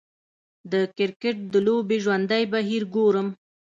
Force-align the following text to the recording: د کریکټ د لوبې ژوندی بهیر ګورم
د 0.71 0.73
کریکټ 0.97 1.37
د 1.53 1.55
لوبې 1.65 1.97
ژوندی 2.03 2.43
بهیر 2.53 2.83
ګورم 2.95 3.27